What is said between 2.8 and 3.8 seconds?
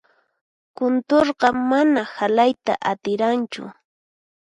atiranchu.